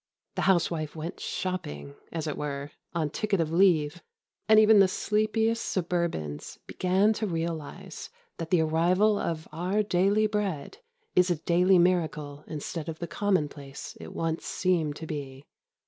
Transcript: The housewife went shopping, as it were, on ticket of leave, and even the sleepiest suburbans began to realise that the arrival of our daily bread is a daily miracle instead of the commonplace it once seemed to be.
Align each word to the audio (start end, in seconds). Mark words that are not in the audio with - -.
The 0.33 0.41
housewife 0.49 0.95
went 0.95 1.19
shopping, 1.19 1.93
as 2.11 2.25
it 2.25 2.35
were, 2.35 2.71
on 2.95 3.11
ticket 3.11 3.39
of 3.39 3.51
leave, 3.51 4.01
and 4.49 4.59
even 4.59 4.79
the 4.79 4.87
sleepiest 4.87 5.63
suburbans 5.63 6.57
began 6.65 7.13
to 7.13 7.27
realise 7.27 8.09
that 8.39 8.49
the 8.49 8.61
arrival 8.61 9.19
of 9.19 9.47
our 9.51 9.83
daily 9.83 10.25
bread 10.25 10.79
is 11.15 11.29
a 11.29 11.35
daily 11.35 11.77
miracle 11.77 12.43
instead 12.47 12.89
of 12.89 12.97
the 12.97 13.05
commonplace 13.05 13.95
it 13.99 14.11
once 14.11 14.43
seemed 14.43 14.95
to 14.95 15.05
be. 15.05 15.45